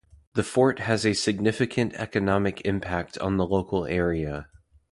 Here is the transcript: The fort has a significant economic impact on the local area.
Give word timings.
The 0.33 0.41
fort 0.41 0.79
has 0.79 1.05
a 1.05 1.13
significant 1.13 1.93
economic 1.93 2.65
impact 2.65 3.19
on 3.19 3.37
the 3.37 3.45
local 3.45 3.85
area. 3.85 4.47